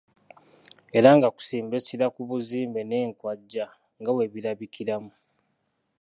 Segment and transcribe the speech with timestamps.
[0.97, 3.65] Era nga kusimba essira ku buzimbe n’enkwajja
[3.99, 5.13] nga bwe birabikiramu.